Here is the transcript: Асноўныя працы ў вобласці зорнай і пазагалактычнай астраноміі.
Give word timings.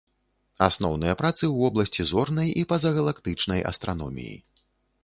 Асноўныя 0.67 1.13
працы 1.19 1.39
ў 1.39 1.55
вобласці 1.65 2.07
зорнай 2.13 2.49
і 2.63 2.67
пазагалактычнай 2.73 3.65
астраноміі. 3.75 4.35